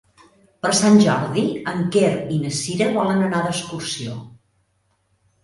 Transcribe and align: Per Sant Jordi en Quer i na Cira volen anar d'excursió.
Per 0.65 0.69
Sant 0.77 0.95
Jordi 1.03 1.43
en 1.73 1.83
Quer 1.97 2.09
i 2.37 2.39
na 2.47 2.55
Cira 2.61 2.89
volen 2.97 3.23
anar 3.27 3.45
d'excursió. 3.45 4.19